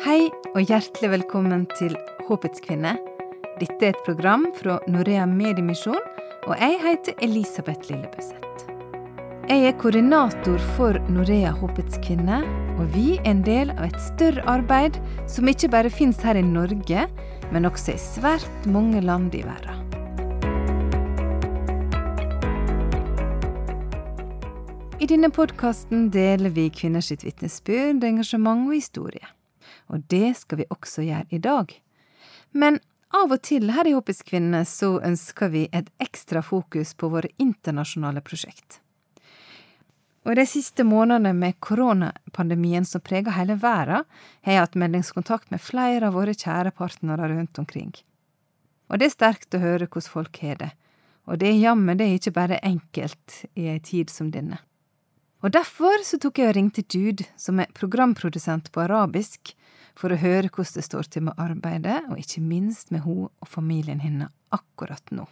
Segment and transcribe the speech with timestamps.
[0.00, 1.92] Hei og hjertelig velkommen til
[2.24, 2.94] Håpets kvinne.
[3.60, 5.98] Dette er et program fra Norea Mediemisjon,
[6.48, 8.62] og jeg heter Elisabeth Lillebøseth.
[9.50, 12.38] Jeg er koordinator for Norea Håpets kvinne,
[12.78, 14.96] og vi er en del av et større arbeid
[15.28, 17.02] som ikke bare finnes her i Norge,
[17.52, 19.84] men også i svært mange land i verden.
[24.96, 29.28] I denne podkasten deler vi kvinners vitnesbyrd, engasjement og historie.
[29.90, 31.72] Og det skal vi også gjøre i dag.
[32.50, 32.78] Men
[33.14, 37.32] av og til her i Håpets kvinne så ønsker vi et ekstra fokus på våre
[37.42, 38.78] internasjonale prosjekt.
[40.28, 44.04] Og de siste månedene med koronapandemien som preger hele verden,
[44.44, 47.94] har jeg hatt meldingskontakt med flere av våre kjære partnere rundt omkring.
[48.90, 50.70] Og det er sterkt å høre hvordan folk har det.
[51.26, 54.60] Og det er jammen det er ikke bare enkelt i ei tid som denne.
[55.40, 59.54] Og derfor så tok jeg og ringte Jude, som er programprodusent på arabisk,
[59.96, 63.48] for å høre hvordan det står til med arbeidet, og ikke minst med hun og
[63.48, 65.26] familien hennes akkurat nå.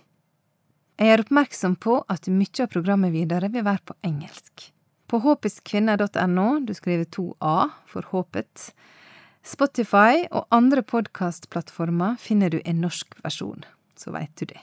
[0.99, 4.71] Jeg er oppmerksom på at mye av programmet videre vil være på engelsk.
[5.09, 8.73] På håpiskvinner.no, du skriver to A for håpet,
[9.49, 13.65] Spotify og andre podkastplattformer finner du en norsk versjon,
[13.97, 14.61] så veit du det.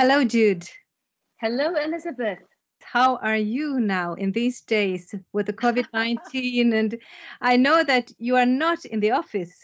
[0.00, 0.66] Hello, Jude.
[1.42, 2.38] Hello, Elizabeth.
[2.80, 6.72] How are you now in these days with the COVID 19?
[6.80, 6.98] and
[7.42, 9.54] I know that you are not in the office.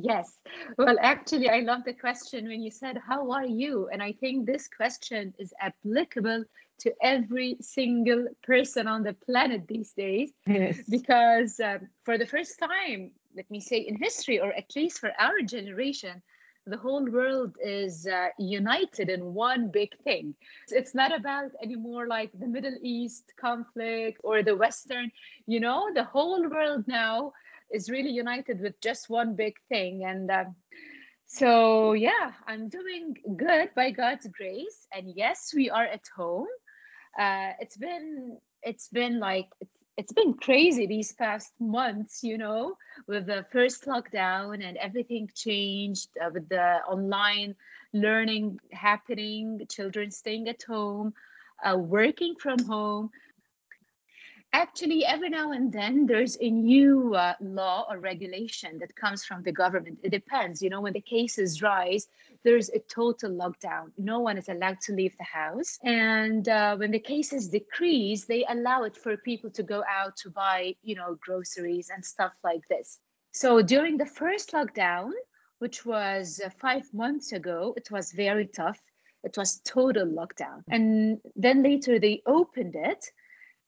[0.00, 0.38] Yes.
[0.78, 3.88] Well, actually, I love the question when you said, How are you?
[3.92, 6.44] And I think this question is applicable
[6.82, 10.30] to every single person on the planet these days.
[10.46, 10.82] Yes.
[10.88, 15.10] Because um, for the first time, let me say in history, or at least for
[15.18, 16.22] our generation,
[16.66, 20.34] the whole world is uh, united in one big thing.
[20.68, 25.10] It's not about anymore like the Middle East conflict or the Western,
[25.46, 27.32] you know, the whole world now
[27.72, 30.04] is really united with just one big thing.
[30.04, 30.56] And um,
[31.26, 34.86] so, yeah, I'm doing good by God's grace.
[34.92, 36.48] And yes, we are at home.
[37.18, 39.48] Uh, it's been it's been like
[39.96, 42.76] it's been crazy these past months, you know,
[43.06, 47.54] with the first lockdown and everything changed uh, with the online
[47.92, 51.14] learning happening, children staying at home,
[51.64, 53.10] uh, working from home.
[54.56, 59.42] Actually, every now and then there's a new uh, law or regulation that comes from
[59.42, 59.98] the government.
[60.02, 62.08] It depends, you know, when the cases rise,
[62.42, 63.92] there's a total lockdown.
[63.98, 65.78] No one is allowed to leave the house.
[65.84, 70.30] And uh, when the cases decrease, they allow it for people to go out to
[70.30, 72.98] buy, you know, groceries and stuff like this.
[73.32, 75.10] So during the first lockdown,
[75.58, 78.80] which was uh, five months ago, it was very tough.
[79.22, 80.62] It was total lockdown.
[80.70, 83.04] And then later they opened it.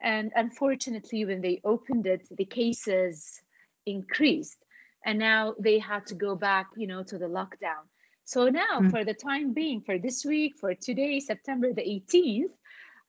[0.00, 3.40] And unfortunately, when they opened it, the cases
[3.86, 4.64] increased.
[5.04, 7.86] And now they had to go back, you know, to the lockdown.
[8.24, 8.90] So now, mm.
[8.90, 12.52] for the time being, for this week, for today, September the 18th,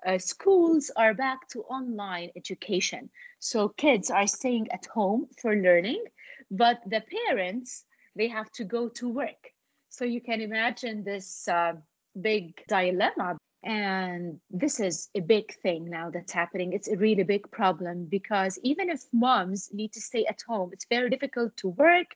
[0.05, 3.09] uh, schools are back to online education.
[3.39, 6.03] So kids are staying at home for learning,
[6.50, 7.83] but the parents,
[8.16, 9.51] they have to go to work.
[9.89, 11.73] So you can imagine this uh,
[12.21, 16.73] big dilemma and this is a big thing now that's happening.
[16.73, 20.85] It's a really big problem because even if moms need to stay at home, it's
[20.89, 22.15] very difficult to work,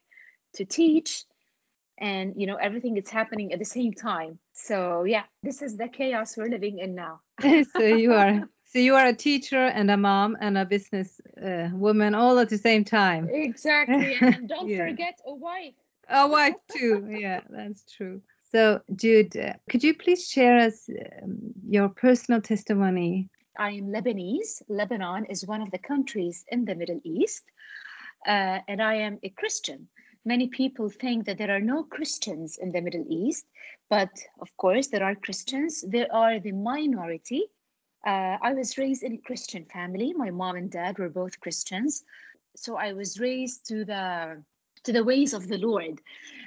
[0.54, 1.26] to teach,
[1.98, 4.40] and you know everything is happening at the same time.
[4.54, 7.22] So yeah, this is the chaos we're living in now.
[7.42, 11.70] so you are so you are a teacher and a mom and a business uh,
[11.74, 13.30] woman all at the same time.
[13.30, 14.88] Exactly, and don't yeah.
[14.88, 15.76] forget a wife.
[16.10, 17.08] A wife too.
[17.10, 18.22] Yeah, that's true.
[18.54, 20.88] So, Jude, could you please share us
[21.24, 23.30] um, your personal testimony?
[23.58, 24.62] I am Lebanese.
[24.70, 27.42] Lebanon is one of the countries in the Middle East,
[28.28, 29.88] uh, and I am a Christian.
[30.24, 33.48] Many people think that there are no Christians in the Middle East,
[33.90, 35.84] but of course, there are Christians.
[35.88, 37.46] There are the minority.
[38.06, 40.14] Uh, I was raised in a Christian family.
[40.14, 42.04] My mom and dad were both Christians,
[42.56, 44.44] so I was raised to the
[44.84, 46.02] to the ways of the Lord.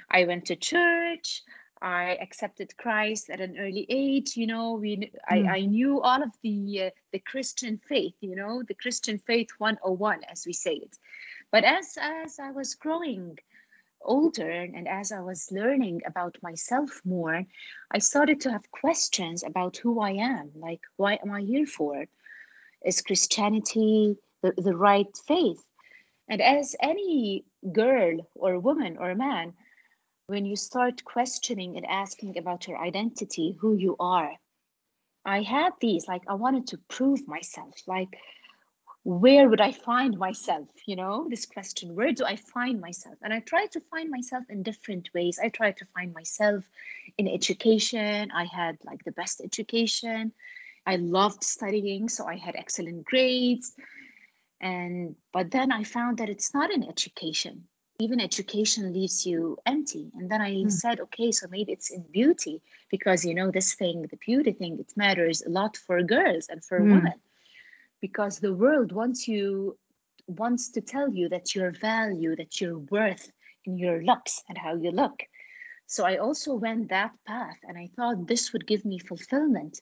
[0.09, 1.43] I went to church.
[1.81, 4.35] I accepted Christ at an early age.
[4.35, 5.11] You know, we.
[5.27, 8.15] I, I knew all of the uh, the Christian faith.
[8.21, 10.97] You know, the Christian faith 101, as we say it.
[11.51, 13.37] But as as I was growing
[14.01, 17.45] older and as I was learning about myself more,
[17.91, 20.51] I started to have questions about who I am.
[20.55, 22.05] Like, why am I here for?
[22.85, 25.63] Is Christianity the, the right faith?
[26.29, 29.53] And as any girl or woman or man,
[30.27, 34.33] when you start questioning and asking about your identity, who you are,
[35.25, 37.75] I had these, like, I wanted to prove myself.
[37.87, 38.09] Like,
[39.03, 40.67] where would I find myself?
[40.85, 43.15] You know, this question, where do I find myself?
[43.21, 45.39] And I tried to find myself in different ways.
[45.41, 46.65] I tried to find myself
[47.17, 48.29] in education.
[48.31, 50.33] I had like the best education.
[50.85, 53.73] I loved studying, so I had excellent grades.
[54.59, 57.67] And but then I found that it's not in education.
[57.99, 60.11] Even education leaves you empty.
[60.15, 60.71] And then I mm.
[60.71, 62.61] said, okay, so maybe it's in beauty
[62.91, 66.63] because you know this thing, the beauty thing, it matters a lot for girls and
[66.63, 66.93] for mm.
[66.93, 67.19] women
[67.99, 69.77] because the world wants you
[70.27, 73.31] wants to tell you that your value, that your worth
[73.65, 75.23] in your looks and how you look.
[75.87, 79.79] So I also went that path and I thought this would give me fulfillment.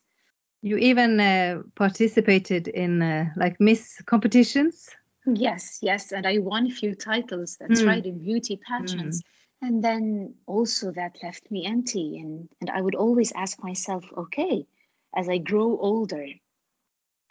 [0.61, 4.89] You even uh, participated in uh, like Miss competitions?
[5.25, 6.11] Yes, yes.
[6.11, 7.87] And I won a few titles, that's mm.
[7.87, 9.21] right, in beauty pageants.
[9.21, 9.67] Mm.
[9.67, 12.19] And then also that left me empty.
[12.19, 14.67] And, and I would always ask myself, okay,
[15.15, 16.27] as I grow older,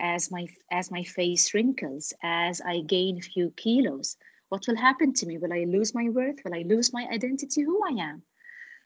[0.01, 4.17] as my as my face wrinkles, as I gain a few kilos,
[4.49, 5.39] what will happen to me?
[5.39, 6.41] Will I lose my worth?
[6.45, 8.23] Will I lose my identity, who I am?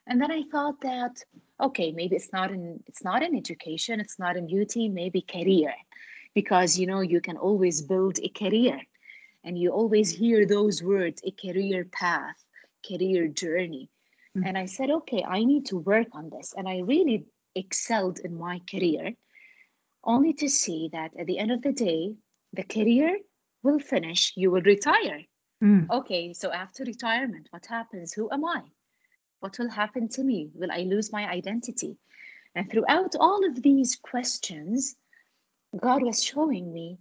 [0.07, 1.23] And then I thought that,
[1.61, 5.75] okay, maybe it's not in it's not in education, it's not in beauty, maybe career.
[6.35, 8.81] Because you know, you can always build a career.
[9.45, 12.37] And you always hear those words, a career path,
[12.87, 13.91] career journey.
[14.37, 14.47] Mm-hmm.
[14.47, 16.55] And I said, okay, I need to work on this.
[16.57, 19.15] And I really excelled in my career,
[20.05, 22.15] only to see that at the end of the day,
[22.53, 23.19] the career
[23.63, 25.23] will finish, you will retire.
[25.63, 25.91] Mm.
[25.91, 28.13] Okay, so after retirement, what happens?
[28.13, 28.63] Who am I?
[29.41, 30.51] What will happen to me?
[30.55, 31.97] Will I lose my identity?
[32.55, 34.97] And throughout all of these questions,
[35.77, 36.99] God was showing me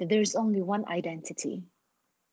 [0.00, 1.62] that there's only one identity,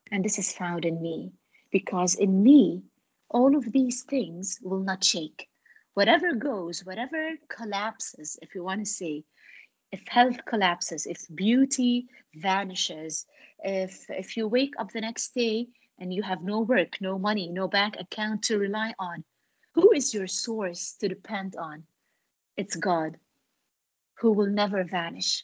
[0.10, 1.34] and this is found in me.
[1.70, 2.82] Because in me,
[3.30, 5.50] all of these things will not shake.
[5.94, 9.26] Whatever goes, whatever collapses, if you want to say,
[9.92, 13.26] if health collapses, if beauty vanishes,
[13.64, 15.68] if if you wake up the next day
[16.00, 19.24] and you have no work, no money, no bank account to rely on,
[19.74, 21.84] who is your source to depend on?
[22.56, 23.18] It's God,
[24.20, 25.44] who will never vanish.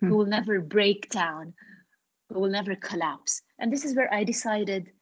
[0.00, 1.54] Who will never break down,
[2.28, 3.42] who will never collapse.
[3.58, 4.92] And this is where I decided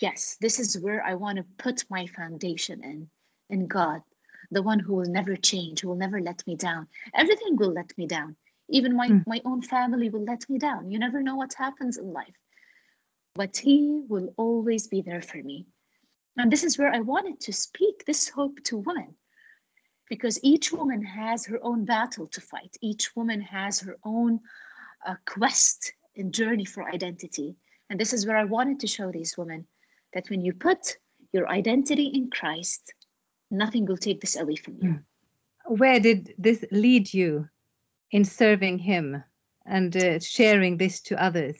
[0.00, 3.08] yes, this is where I want to put my foundation in,
[3.50, 4.02] in God,
[4.50, 6.88] the one who will never change, who will never let me down.
[7.14, 8.34] Everything will let me down.
[8.68, 9.24] Even my, mm.
[9.28, 10.90] my own family will let me down.
[10.90, 12.34] You never know what happens in life
[13.34, 15.66] but He will always be there for me.
[16.36, 19.14] And this is where I wanted to speak this hope to women
[20.12, 22.76] because each woman has her own battle to fight.
[22.82, 24.40] Each woman has her own
[25.06, 27.56] uh, quest and journey for identity.
[27.88, 29.66] And this is where I wanted to show these women
[30.12, 30.98] that when you put
[31.32, 32.92] your identity in Christ,
[33.50, 34.90] nothing will take this away from you.
[34.90, 35.76] Hmm.
[35.76, 37.48] Where did this lead you
[38.10, 39.24] in serving Him
[39.64, 41.56] and uh, sharing this to others?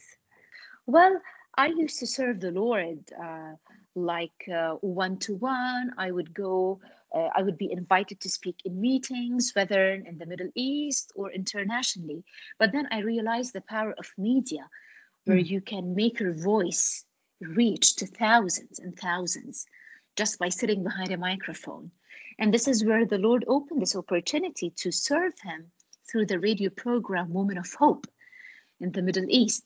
[0.84, 1.18] Well,
[1.56, 3.52] I used to serve the Lord uh,
[3.94, 4.46] like
[4.82, 5.92] one to one.
[5.96, 6.80] I would go,
[7.14, 11.30] uh, I would be invited to speak in meetings, whether in the Middle East or
[11.30, 12.24] internationally.
[12.58, 14.68] But then I realized the power of media,
[15.24, 15.46] where mm.
[15.46, 17.04] you can make your voice
[17.40, 19.66] reach to thousands and thousands
[20.16, 21.90] just by sitting behind a microphone.
[22.38, 25.70] And this is where the Lord opened this opportunity to serve Him
[26.10, 28.06] through the radio program Woman of Hope
[28.80, 29.64] in the Middle East.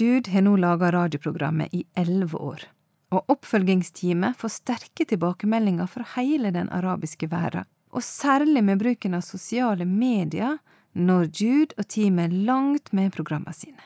[0.00, 2.66] Jude har nå laga radioprogrammet i elleve år,
[3.14, 7.64] og oppfølgingsteamet får sterke tilbakemeldinger fra hele den arabiske verden,
[7.96, 10.58] og særlig med bruken av sosiale medier
[10.92, 13.80] når Jude og teamet langt med programmene sine.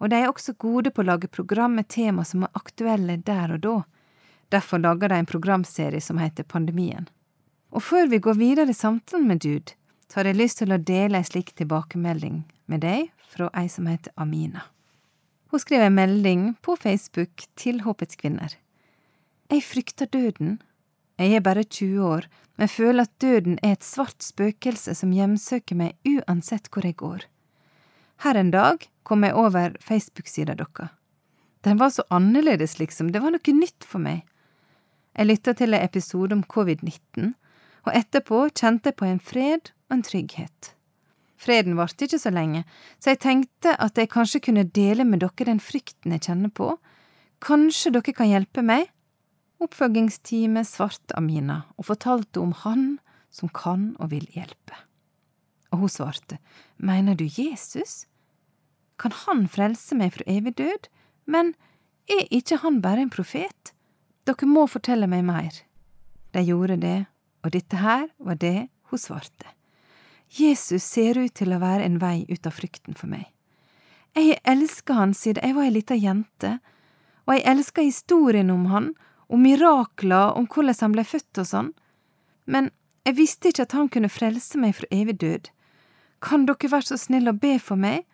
[0.00, 3.54] Og de er også gode på å lage program med tema som er aktuelle der
[3.56, 3.76] og da.
[4.52, 7.08] Derfor lager de en programserie som heter Pandemien.
[7.68, 9.76] Og før vi går videre i samtalen med Jude,
[10.08, 13.88] så har jeg lyst til å dele en slik tilbakemelding med deg fra ei som
[13.90, 14.70] heter Amina.
[15.54, 18.56] Hun skrev en melding på Facebook til Håpets kvinner.
[19.52, 20.56] Jeg frykter døden.
[21.14, 22.26] Jeg er bare 20 år,
[22.58, 27.28] men føler at døden er et svart spøkelse som hjemsøker meg uansett hvor jeg går.
[28.26, 30.90] Her en dag kom jeg over Facebook-sida deres.
[31.62, 34.26] Den var så annerledes, liksom, det var noe nytt for meg.
[35.14, 37.30] Jeg lytta til en episode om covid-19,
[37.86, 40.74] og etterpå kjente jeg på en fred og en trygghet.
[41.40, 42.62] Freden varte ikke så lenge,
[43.02, 46.74] så jeg tenkte at jeg kanskje kunne dele med dere den frykten jeg kjenner på.
[47.44, 48.88] Kanskje dere kan hjelpe meg?
[49.62, 52.86] Oppfølgingsteamet svarte Amina og fortalte om Han
[53.34, 54.76] som kan og vil hjelpe.
[55.74, 56.38] Og hun svarte,
[56.76, 58.06] Mener du Jesus?
[58.98, 60.88] Kan Han frelse meg fra evig død?
[61.26, 61.54] Men
[62.10, 63.72] er ikke han bare en profet?
[64.28, 65.56] Dere må fortelle meg mer.
[66.34, 67.06] De gjorde det,
[67.44, 69.48] og dette her var det hun svarte.
[70.34, 73.28] Jesus ser ut til å være en vei ut av frykten for meg.
[74.14, 76.56] Jeg har elska han siden jeg var ei lita jente,
[77.26, 78.92] og jeg elsker historien om han,
[79.30, 81.70] om mirakler, om hvordan han ble født og sånn,
[82.46, 82.70] men
[83.04, 85.48] jeg visste ikke at han kunne frelse meg fra evig død.
[86.24, 88.04] Kan dere være så snill å be for meg,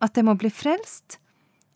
[0.00, 1.18] at jeg må bli frelst?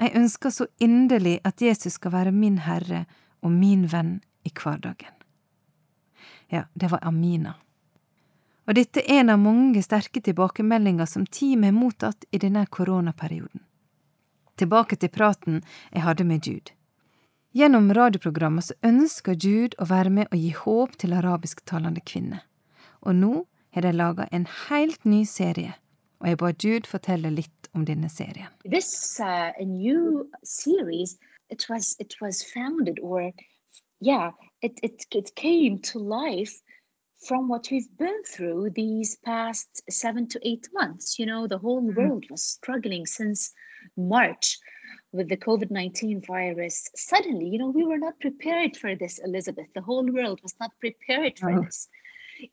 [0.01, 3.05] Jeg ønsker så inderlig at Jesus skal være min Herre
[3.45, 5.17] og min venn i hverdagen.
[6.51, 7.57] Ja, det var Amina.
[8.71, 13.65] Og dette er en av mange sterke tilbakemeldinger som teamet har mottatt i denne koronaperioden.
[14.63, 15.57] Tilbake til praten
[15.91, 16.77] jeg hadde med Jude.
[17.51, 22.45] Gjennom radioprogrammet så ønsker Jude å være med og gi håp til arabisktalende kvinner.
[23.03, 23.33] Og nå
[23.75, 25.75] har de laga en helt ny serie,
[26.23, 28.55] og jeg ba Jude fortelle litt om denne serien.
[28.63, 29.51] This uh,
[30.45, 31.19] series,
[31.51, 33.33] it was it was founded or
[33.99, 34.31] yeah,
[34.63, 35.83] it, it it came
[37.27, 41.19] from what we've been through these past seven to eight months.
[41.19, 41.97] You know, the whole Mhm.
[41.97, 43.53] world was struggling since
[43.97, 44.59] March
[45.13, 46.89] with the COVID 19 virus.
[46.95, 49.69] Suddenly, you know, we were not prepared for this, Elizabeth.
[49.75, 51.63] The whole world was not prepared for Oh.
[51.63, 51.89] this.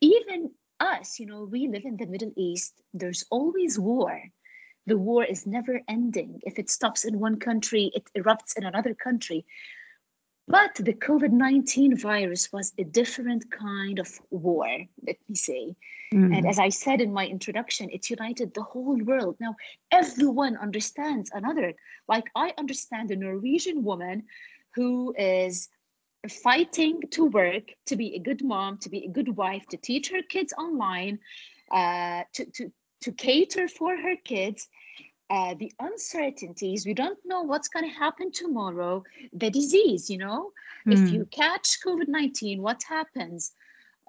[0.01, 4.21] Even us, you know, we live in the Middle East, there's always war.
[4.86, 6.39] The war is never ending.
[6.43, 9.45] If it stops in one country, it erupts in another country.
[10.48, 14.68] But the COVID 19 virus was a different kind of war,
[15.06, 15.75] let me say.
[16.13, 16.38] Mm.
[16.38, 19.36] And as I said in my introduction, it united the whole world.
[19.42, 19.56] Now,
[19.92, 21.74] everyone understands another.
[22.08, 24.24] Like, I understand a Norwegian woman
[24.74, 25.68] who is
[26.30, 30.10] fighting to work, to be a good mom, to be a good wife, to teach
[30.12, 31.20] her kids online,
[31.72, 34.70] uh, to, to, to cater for her kids.
[35.29, 39.03] Uh, the uncertainties, we don't know what's going to happen tomorrow,
[39.34, 40.51] the disease, you know,
[40.89, 41.12] if Mm.
[41.12, 43.51] you catch COVID 19, what happens?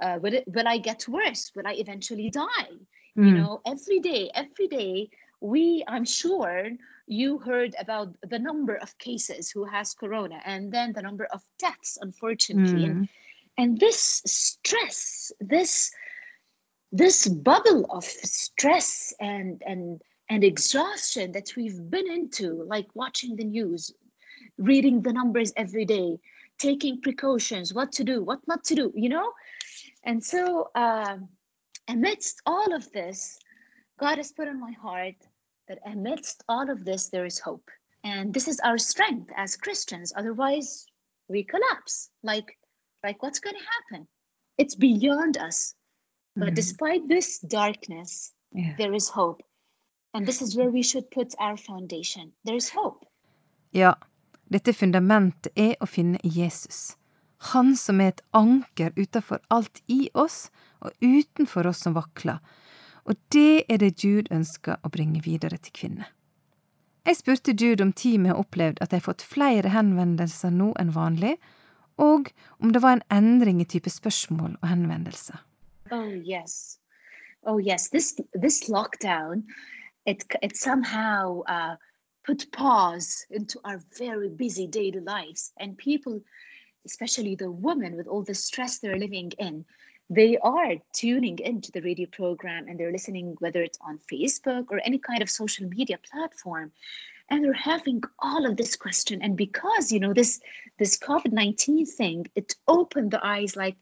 [0.01, 1.51] Uh, will, it, will I get worse?
[1.57, 2.71] Will I eventually die?
[3.17, 3.37] You Mm.
[3.37, 5.11] know, every day, every day,
[5.41, 6.71] we, I'm sure
[7.07, 11.43] you heard about the number of cases who has corona and then the number of
[11.59, 12.85] deaths, unfortunately.
[12.85, 13.09] And, Mm.
[13.57, 15.91] and this stress, this
[16.93, 23.45] this bubble of stress and and and exhaustion that we've been into, like watching the
[23.45, 23.93] news,
[24.59, 26.19] reading the numbers every day,
[26.59, 29.33] taking precautions, what to do, what not to do, you know?
[30.05, 31.29] And so, um,
[31.89, 33.39] amidst all of this,
[33.99, 35.17] God has put on my heart
[35.69, 37.69] that amidst all of this, there is hope.
[38.05, 40.13] And this is our strength as Christians.
[40.17, 40.87] Otherwise,
[41.29, 42.11] we collapse.
[42.23, 42.57] Like,
[43.03, 44.09] like what's going to happen?
[44.57, 45.75] It's beyond us.
[46.37, 46.55] But Mm.
[46.55, 48.75] despite this darkness, Ja.
[48.79, 49.43] there is hope.
[50.19, 52.33] And this is where we should put our foundation.
[52.45, 53.07] There is hope.
[53.71, 53.95] Ja,
[54.51, 56.97] dette fundamentet er å finne Jesus.
[57.53, 60.49] Han som er et anker utenfor alt i oss
[60.83, 62.43] og utenfor oss som vakler.
[63.07, 66.11] Og det er det Jude ønsker å bringe videre til kvinner.
[67.07, 70.91] Jeg spurte Jude om teamet har opplevd at de har fått flere henvendelser nå enn
[70.99, 71.37] vanlig,
[71.95, 75.47] og om det var en endring i type spørsmål og henvendelser.
[75.95, 76.81] Oh yes,
[77.47, 77.87] oh yes.
[77.95, 79.47] This this lockdown,
[80.11, 81.75] it it somehow uh,
[82.27, 86.15] put pause into our very busy daily lives, and people,
[86.91, 89.65] especially the women with all the stress they're living in,
[90.19, 90.73] they are
[91.03, 95.23] tuning into the radio program and they're listening whether it's on Facebook or any kind
[95.23, 96.73] of social media platform,
[97.29, 99.23] and they're having all of this question.
[99.25, 100.41] And because you know this
[100.79, 103.77] this COVID nineteen thing, it opened the eyes like,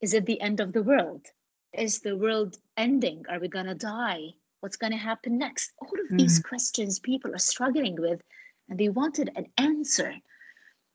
[0.00, 1.24] is it the end of the world?
[1.72, 3.24] is the world ending?
[3.30, 4.34] Are we to die?
[4.62, 5.72] What's going to happen next?
[5.78, 8.22] All of these questions people are struggling with,
[8.68, 10.14] and they wanted an answer.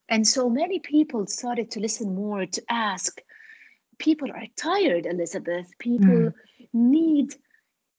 [0.07, 3.19] And so many people started to listen more, to ask.
[3.99, 5.67] People are tired, Elizabeth.
[5.79, 6.31] People
[6.71, 7.35] need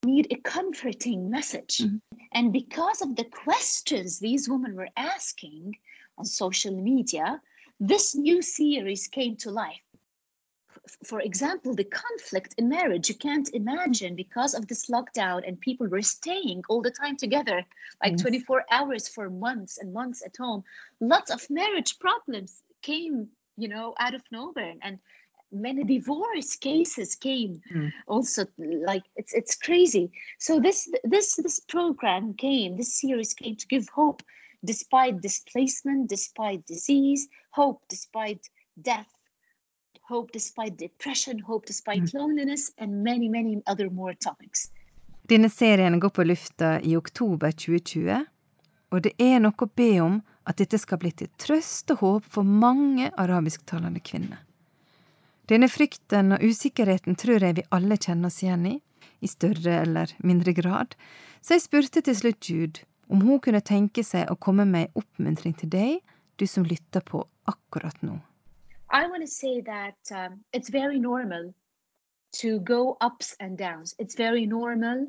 [0.07, 1.79] need a comforting message.
[1.79, 2.01] Mhm.
[2.33, 5.77] And because of the questions these women were asking
[6.17, 7.43] on social media,
[7.79, 9.88] this new series came to life
[11.05, 15.87] for example, the conflict in marriage, you can't imagine because of this lockdown and people
[15.89, 17.65] were staying all the time together,
[18.03, 18.23] like Yes.
[18.23, 20.65] 24 hours for months and months at home.
[21.01, 24.75] Lots of marriage problems came, you know, out of nowhere.
[24.83, 24.99] And
[25.53, 27.93] many divorce cases came Mm.
[28.07, 33.67] also like it's it's crazy so this this this program came this series came to
[33.67, 34.23] give hope
[34.65, 38.49] despite displacement despite disease hope despite
[38.83, 39.18] death
[40.09, 44.71] hope despite depression, hope despite loneliness, and many, many other more topics.
[45.29, 48.25] Denne serien går på lufta i oktober 2020,
[48.91, 52.29] og det er noe å be om at dette skal bli til trøst og håp
[52.33, 54.41] for mange arabisktalende kvinner.
[55.49, 58.77] Denne frykten og usikkerheten tror jeg vi alle kjenner oss igjen i,
[59.21, 60.97] i større eller mindre grad,
[61.41, 65.01] så jeg spurte til slutt Jude om hun kunne tenke seg å komme med ei
[65.01, 66.01] oppmuntring til deg,
[66.37, 68.19] du som lytter på akkurat nå.
[68.91, 71.55] I want to say that um, it's very normal
[72.37, 73.95] to go ups and downs.
[73.99, 75.07] It's very normal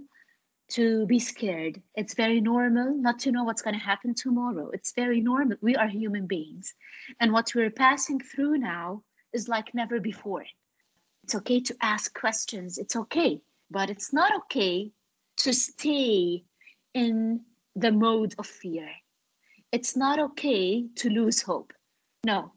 [0.71, 1.81] to be scared.
[1.95, 4.69] It's very normal not to know what's going to happen tomorrow.
[4.71, 5.57] It's very normal.
[5.61, 6.73] We are human beings.
[7.19, 10.45] And what we're passing through now is like never before.
[11.23, 12.77] It's okay to ask questions.
[12.77, 13.41] It's okay.
[13.71, 14.91] But it's not okay
[15.37, 16.43] to stay
[16.93, 17.41] in
[17.75, 18.89] the mode of fear.
[19.71, 21.71] It's not okay to lose hope.
[22.25, 22.51] No.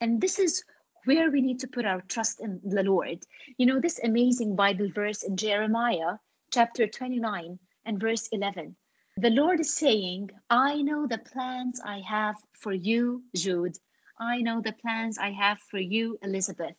[0.00, 0.62] And this is
[1.04, 3.24] where we need to put our trust in the Lord.
[3.56, 6.16] You know, this amazing Bible verse in Jeremiah
[6.52, 8.76] chapter 29 and verse 11.
[9.16, 13.76] The Lord is saying, I know the plans I have for you, Jude.
[14.20, 16.76] I know the plans I have for you, Elizabeth.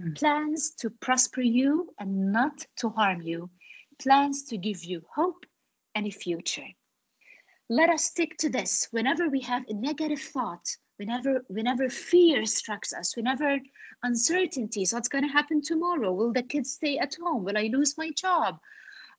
[0.00, 0.16] Mm.
[0.16, 3.50] Plans to prosper you and not to harm you.
[3.98, 5.44] Plans to give you hope
[5.94, 6.68] and a future.
[7.68, 12.92] Let us stick to this whenever we have a negative thought whenever whenever fear strikes
[12.92, 13.16] us.
[13.16, 13.58] Whenever
[14.02, 14.92] uncertainties.
[14.92, 16.12] What's going to happen tomorrow?
[16.12, 17.42] Will the kids stay at home?
[17.44, 18.58] Will i lose my job?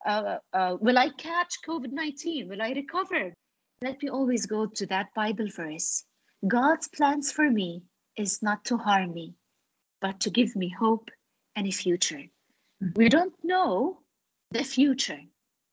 [0.05, 3.33] Uh, uh, will i catch covid-19 will i recover?
[3.81, 6.03] Let me always go to that bible verse.
[6.47, 7.83] God's plans for me
[8.17, 9.35] is not to harm me
[10.01, 11.09] but to give me hope
[11.55, 12.23] and a future.
[12.83, 12.93] Mm-hmm.
[12.95, 14.00] we don't know
[14.51, 15.21] the future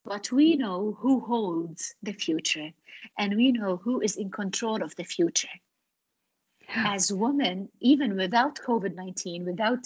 [0.04, 2.70] but we know who holds the future
[3.18, 5.56] and we know who is in control of the future
[6.68, 9.80] as women, even without COVID 19, without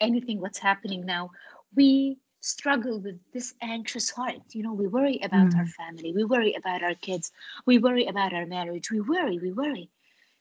[0.00, 1.30] anything what's happening now,
[1.74, 4.40] we struggle with this anxious heart.
[4.52, 5.58] You know, we worry about mm.
[5.58, 7.30] our family, we worry about our kids,
[7.66, 9.90] we worry about our marriage, we worry, we worry.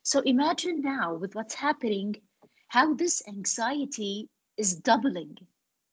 [0.03, 2.15] So imagine now with what's happening,
[2.69, 5.37] how this anxiety is doubling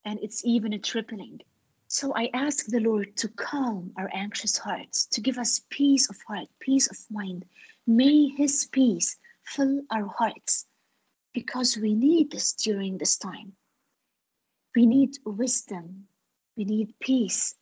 [0.04, 1.40] and it's even a tripling.
[1.88, 6.16] So I ask the Lord to calm our anxious hearts, to give us peace of
[6.26, 7.44] heart, peace of mind.
[7.86, 9.16] May His peace
[9.48, 10.66] fill our hearts
[11.32, 13.52] because we need this during this time.
[14.74, 16.04] We need wisdom,
[16.56, 17.54] we need peace,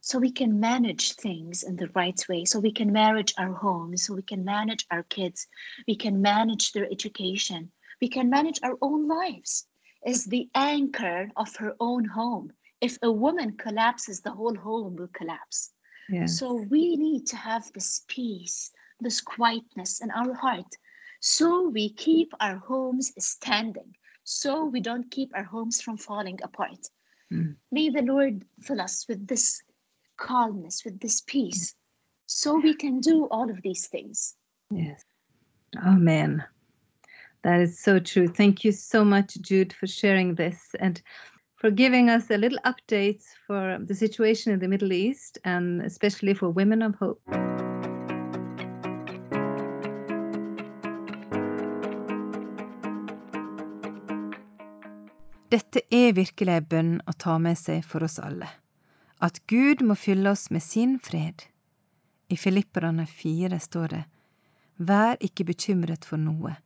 [0.00, 4.04] so we can manage things in the right way, so we can manage our homes,
[4.04, 5.48] so we can manage our kids,
[5.88, 9.66] we can manage their education, we can manage our own lives.
[10.06, 12.52] Is the anchor of her own home.
[12.80, 15.72] If a woman collapses, the whole home will collapse.
[16.08, 16.26] Yeah.
[16.26, 20.76] So we need to have this peace, this quietness in our heart
[21.28, 26.78] so we keep our homes standing, so we don't keep our homes from falling apart.
[27.32, 27.56] Mm.
[27.72, 29.60] May the Lord fill us with this
[30.18, 31.74] calmness, with this peace,
[32.26, 34.36] so we can do all of these things.
[34.70, 35.02] Yes.
[35.84, 36.44] Amen.
[37.42, 38.28] That is so true.
[38.28, 41.02] Thank you so much, Jude, for sharing this and
[41.56, 46.34] for giving us a little update for the situation in the Middle East and especially
[46.34, 47.20] for women of hope.
[55.56, 58.48] Dette er virkelig ei bønn å ta med seg for oss alle.
[59.24, 61.46] At Gud må fylle oss med sin fred.
[62.28, 64.02] I Filipperne fire står det,
[64.76, 66.58] Vær ikke bekymret for noe,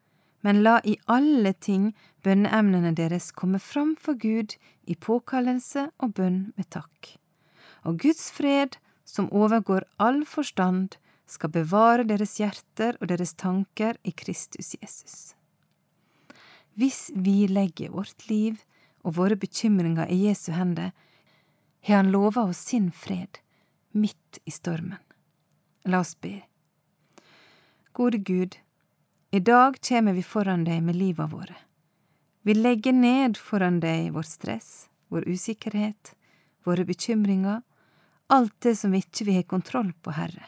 [0.42, 1.92] men la i alle ting
[2.26, 4.56] bønneemnene deres komme fram for Gud
[4.90, 7.12] i påkallelse og bønn med takk.
[7.86, 10.96] Og Guds fred, som overgår all forstand,
[11.30, 15.36] skal bevare deres hjerter og deres tanker i Kristus Jesus.
[16.74, 18.58] Hvis vi legger vårt liv
[19.02, 20.92] og våre bekymringer i Jesu hender,
[21.82, 23.38] har Han lova oss sin fred,
[23.92, 24.98] midt i stormen.
[25.84, 26.42] La oss be.
[27.92, 28.56] Gode Gud,
[29.30, 31.56] i dag kjem vi foran deg med livet våre.
[32.42, 36.14] Vi legger ned foran deg vår stress, vår usikkerhet,
[36.64, 37.62] våre bekymringer,
[38.26, 40.44] alt det som vi ikke har ha kontroll på, Herre.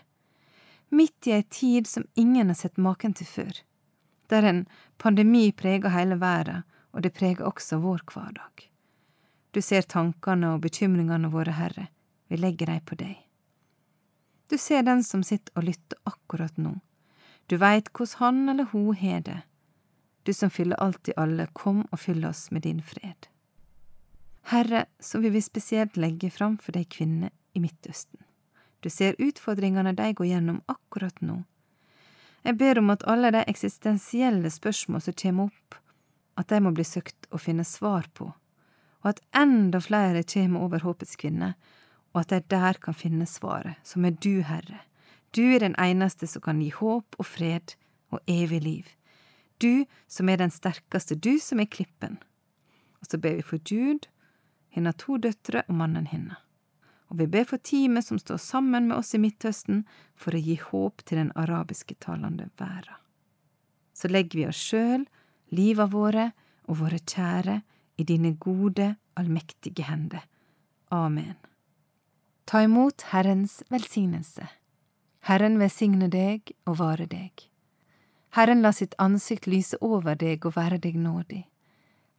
[0.89, 3.53] Midt i ei tid som ingen har sett maken til før,
[4.29, 4.67] der en
[4.99, 8.69] pandemi preger hele verden, og det preger også vår hverdag.
[9.53, 11.89] Du ser tankene og bekymringene våre, Herre,
[12.29, 13.19] vi legger dei på deg.
[14.49, 16.79] Du ser den som sitter og lytter akkurat nå.
[17.49, 19.41] Du veit hvordan han eller hun har det.
[20.23, 23.29] Du som fyller alt i alle, kom og fyll oss med din fred.
[24.53, 28.21] Herre, så vil vi spesielt legge fram for deg kvinnene i Midtøsten.
[28.83, 31.43] Du ser utfordringene de går gjennom akkurat nå.
[32.43, 35.77] Jeg ber om at alle de eksistensielle spørsmål som kommer opp,
[36.39, 38.31] at de må bli søkt å finne svar på,
[39.03, 41.53] og at enda flere kommer over håpets kvinne,
[42.13, 44.83] og at de der kan finne svaret, som er du, Herre.
[45.33, 47.75] Du er den eneste som kan gi håp og fred
[48.13, 48.89] og evig liv.
[49.59, 52.19] Du som er den sterkeste, du som er klippen.
[53.01, 54.11] Og så ber vi for Jude,
[54.73, 56.37] hennes to døtre og mannen hennes.
[57.13, 59.83] Og vi ber for teamet som står sammen med oss i Midtøsten
[60.17, 62.97] for å gi håp til den arabiske talende verden.
[63.93, 65.05] Så legger vi oss sjøl,
[65.53, 66.31] liva våre
[66.69, 67.61] og våre kjære
[68.01, 70.25] i dine gode, allmektige hender.
[70.91, 71.37] Amen.
[72.47, 74.49] Ta imot Herrens velsignelse.
[75.29, 77.47] Herren velsigne deg og vare deg.
[78.35, 81.45] Herren la sitt ansikt lyse over deg og være deg nådig.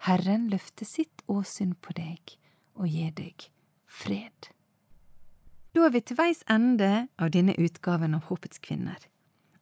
[0.08, 2.38] Herren løfte sitt åsyn på deg
[2.78, 3.48] og gi deg
[3.88, 4.50] fred.
[5.74, 9.00] Da er vi til veis ende av denne utgaven av Håpets kvinner.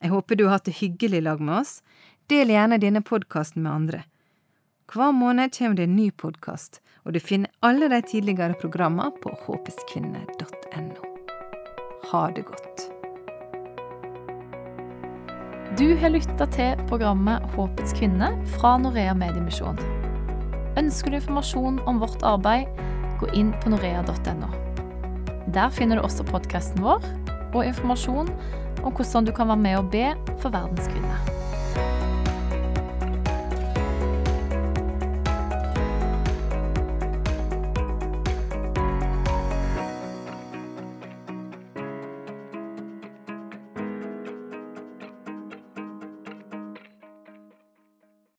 [0.02, 1.78] Jeg håper du har hatt det hyggelig lag med oss.
[2.32, 3.98] Del gjerne denne podkasten med andre.
[4.88, 9.34] Hver måned kommer det en ny podkast, og du finner alle de tidligere programmene på
[9.42, 11.10] håpeskvinne.no.
[12.08, 12.86] Ha det godt.
[15.76, 19.76] Du har lytta til programmet Håpets kvinne fra Norea Mediemisjon.
[20.80, 22.64] Ønsker du informasjon om vårt arbeid,
[23.20, 24.48] gå inn på norea.no.
[25.52, 27.04] Der finner du også podkasten vår
[27.52, 28.32] og informasjon
[28.80, 31.41] om hvordan du kan være med og be for verdens kvinner.